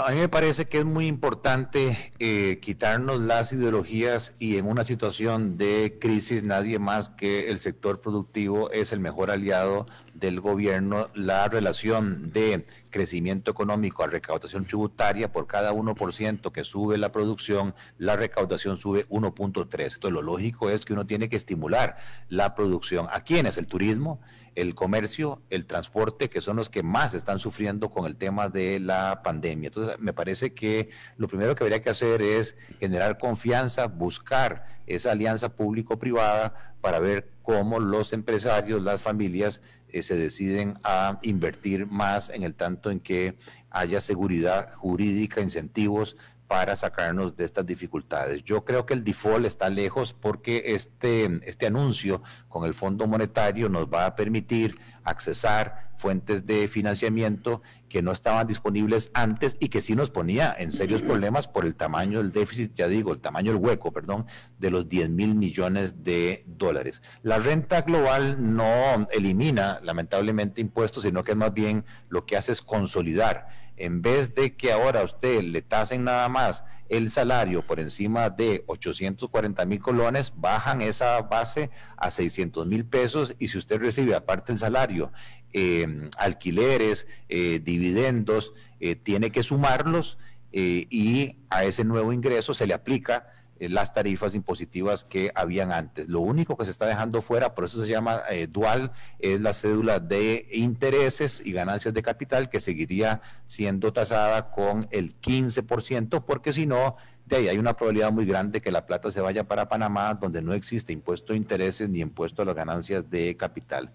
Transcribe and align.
A 0.00 0.10
mí 0.12 0.16
me 0.16 0.28
parece 0.28 0.68
que 0.68 0.78
es 0.78 0.84
muy 0.86 1.06
importante 1.06 2.12
eh, 2.18 2.60
quitarnos 2.62 3.20
las 3.20 3.52
ideologías 3.52 4.34
y 4.38 4.56
en 4.56 4.66
una 4.66 4.84
situación 4.84 5.58
de 5.58 5.98
crisis 6.00 6.44
nadie 6.44 6.78
más 6.78 7.10
que 7.10 7.50
el 7.50 7.60
sector 7.60 8.00
productivo 8.00 8.70
es 8.70 8.92
el 8.92 9.00
mejor 9.00 9.30
aliado 9.30 9.86
del 10.14 10.40
gobierno. 10.40 11.10
La 11.14 11.46
relación 11.48 12.32
de 12.32 12.66
crecimiento 12.88 13.50
económico 13.50 14.02
a 14.02 14.06
recaudación 14.06 14.64
tributaria 14.64 15.30
por 15.30 15.46
cada 15.46 15.74
1% 15.74 16.52
que 16.52 16.64
sube 16.64 16.96
la 16.96 17.12
producción, 17.12 17.74
la 17.98 18.16
recaudación 18.16 18.78
sube 18.78 19.06
1.3. 19.08 19.66
Entonces 19.68 20.10
lo 20.10 20.22
lógico 20.22 20.70
es 20.70 20.86
que 20.86 20.94
uno 20.94 21.06
tiene 21.06 21.28
que 21.28 21.36
estimular 21.36 21.98
la 22.30 22.54
producción. 22.54 23.08
¿A 23.10 23.24
quiénes? 23.24 23.58
El 23.58 23.66
turismo 23.66 24.20
el 24.54 24.74
comercio, 24.74 25.40
el 25.50 25.66
transporte, 25.66 26.28
que 26.28 26.40
son 26.40 26.56
los 26.56 26.68
que 26.68 26.82
más 26.82 27.14
están 27.14 27.38
sufriendo 27.38 27.90
con 27.90 28.06
el 28.06 28.16
tema 28.16 28.48
de 28.48 28.78
la 28.80 29.22
pandemia. 29.22 29.68
Me 29.98 30.12
parece 30.12 30.54
que 30.54 30.90
lo 31.16 31.28
primero 31.28 31.54
que 31.54 31.64
habría 31.64 31.82
que 31.82 31.90
hacer 31.90 32.22
es 32.22 32.56
generar 32.80 33.18
confianza, 33.18 33.86
buscar 33.86 34.64
esa 34.86 35.12
alianza 35.12 35.54
público-privada 35.54 36.74
para 36.80 36.98
ver 36.98 37.30
cómo 37.42 37.80
los 37.80 38.12
empresarios, 38.12 38.82
las 38.82 39.00
familias, 39.00 39.62
eh, 39.88 40.02
se 40.02 40.16
deciden 40.16 40.78
a 40.84 41.18
invertir 41.22 41.86
más 41.86 42.30
en 42.30 42.42
el 42.42 42.54
tanto 42.54 42.90
en 42.90 43.00
que 43.00 43.36
haya 43.70 44.00
seguridad 44.00 44.72
jurídica, 44.74 45.40
incentivos 45.40 46.16
para 46.52 46.76
sacarnos 46.76 47.34
de 47.34 47.46
estas 47.46 47.64
dificultades. 47.64 48.44
Yo 48.44 48.62
creo 48.62 48.84
que 48.84 48.92
el 48.92 49.04
default 49.04 49.46
está 49.46 49.70
lejos 49.70 50.12
porque 50.12 50.74
este, 50.74 51.40
este 51.44 51.66
anuncio 51.66 52.22
con 52.50 52.66
el 52.66 52.74
Fondo 52.74 53.06
Monetario 53.06 53.70
nos 53.70 53.86
va 53.86 54.04
a 54.04 54.14
permitir 54.16 54.78
accesar 55.02 55.92
fuentes 55.96 56.44
de 56.44 56.68
financiamiento 56.68 57.62
que 57.92 58.00
no 58.00 58.12
estaban 58.12 58.46
disponibles 58.46 59.10
antes 59.12 59.58
y 59.60 59.68
que 59.68 59.82
sí 59.82 59.94
nos 59.94 60.08
ponía 60.08 60.56
en 60.58 60.72
serios 60.72 61.02
problemas 61.02 61.46
por 61.46 61.66
el 61.66 61.74
tamaño 61.74 62.22
del 62.22 62.32
déficit, 62.32 62.72
ya 62.72 62.88
digo, 62.88 63.12
el 63.12 63.20
tamaño 63.20 63.52
del 63.52 63.60
hueco, 63.60 63.92
perdón, 63.92 64.24
de 64.58 64.70
los 64.70 64.88
10 64.88 65.10
mil 65.10 65.34
millones 65.34 66.02
de 66.02 66.42
dólares. 66.46 67.02
La 67.22 67.38
renta 67.38 67.82
global 67.82 68.56
no 68.56 69.06
elimina 69.12 69.78
lamentablemente 69.82 70.62
impuestos, 70.62 71.02
sino 71.02 71.22
que 71.22 71.34
más 71.34 71.52
bien 71.52 71.84
lo 72.08 72.24
que 72.24 72.38
hace 72.38 72.52
es 72.52 72.62
consolidar 72.62 73.48
en 73.76 74.02
vez 74.02 74.34
de 74.34 74.56
que 74.56 74.72
ahora 74.72 75.02
usted 75.02 75.42
le 75.42 75.60
tasen 75.60 76.04
nada 76.04 76.28
más 76.28 76.64
el 76.88 77.10
salario 77.10 77.66
por 77.66 77.80
encima 77.80 78.30
de 78.30 78.64
840 78.66 79.64
mil 79.64 79.80
colones, 79.80 80.32
bajan 80.36 80.82
esa 80.82 81.20
base 81.22 81.70
a 81.96 82.10
600 82.10 82.66
mil 82.66 82.84
pesos 82.84 83.34
y 83.38 83.48
si 83.48 83.58
usted 83.58 83.80
recibe 83.80 84.14
aparte 84.14 84.52
el 84.52 84.58
salario, 84.58 85.10
eh, 85.52 86.08
alquileres, 86.18 87.06
eh, 87.28 87.60
dividendos, 87.62 88.52
eh, 88.80 88.96
tiene 88.96 89.30
que 89.30 89.42
sumarlos 89.42 90.18
y 90.54 91.36
a 91.48 91.64
ese 91.64 91.82
nuevo 91.82 92.12
ingreso 92.12 92.52
se 92.52 92.66
le 92.66 92.74
aplica 92.74 93.24
eh, 93.24 93.41
las 93.68 93.92
tarifas 93.92 94.34
impositivas 94.34 95.04
que 95.04 95.30
habían 95.34 95.72
antes. 95.72 96.08
Lo 96.08 96.20
único 96.20 96.56
que 96.56 96.64
se 96.64 96.70
está 96.70 96.86
dejando 96.86 97.22
fuera, 97.22 97.54
por 97.54 97.64
eso 97.64 97.80
se 97.80 97.88
llama 97.88 98.22
eh, 98.30 98.46
dual, 98.46 98.92
es 99.18 99.40
la 99.40 99.52
cédula 99.52 100.00
de 100.00 100.46
intereses 100.52 101.42
y 101.44 101.52
ganancias 101.52 101.94
de 101.94 102.02
capital 102.02 102.48
que 102.48 102.60
seguiría 102.60 103.20
siendo 103.44 103.92
tasada 103.92 104.50
con 104.50 104.88
el 104.90 105.20
15%, 105.20 106.24
porque 106.24 106.52
si 106.52 106.66
no, 106.66 106.96
de 107.26 107.36
ahí 107.36 107.48
hay 107.48 107.58
una 107.58 107.76
probabilidad 107.76 108.12
muy 108.12 108.26
grande 108.26 108.60
que 108.60 108.70
la 108.70 108.86
plata 108.86 109.10
se 109.10 109.20
vaya 109.20 109.44
para 109.44 109.68
Panamá, 109.68 110.14
donde 110.14 110.42
no 110.42 110.54
existe 110.54 110.92
impuesto 110.92 111.32
de 111.32 111.38
intereses 111.38 111.88
ni 111.88 112.00
impuesto 112.00 112.42
a 112.42 112.44
las 112.44 112.54
ganancias 112.54 113.08
de 113.08 113.36
capital. 113.36 113.92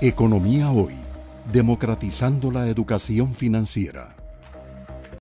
Economía 0.00 0.70
hoy, 0.70 0.94
democratizando 1.52 2.50
la 2.50 2.68
educación 2.68 3.34
financiera. 3.34 4.17